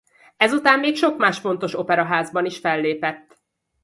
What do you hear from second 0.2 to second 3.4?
Ezután még sok más fontos operaházban is fellépett.